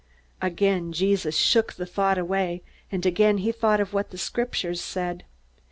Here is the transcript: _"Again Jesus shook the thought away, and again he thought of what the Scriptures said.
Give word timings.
_"Again 0.41 0.91
Jesus 0.93 1.37
shook 1.37 1.73
the 1.73 1.85
thought 1.85 2.17
away, 2.17 2.63
and 2.91 3.05
again 3.05 3.37
he 3.37 3.51
thought 3.51 3.79
of 3.79 3.93
what 3.93 4.09
the 4.09 4.17
Scriptures 4.17 4.81
said. 4.81 5.25